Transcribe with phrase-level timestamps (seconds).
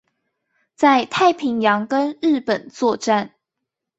[0.73, 3.29] 在太平洋跟日本作戰